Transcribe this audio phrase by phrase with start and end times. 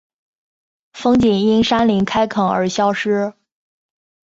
[0.93, 3.35] 风景因山林开垦而消失